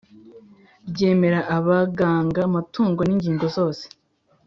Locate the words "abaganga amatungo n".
1.57-3.09